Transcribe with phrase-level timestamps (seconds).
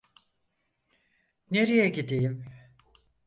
[1.51, 2.45] Nereye gideyim?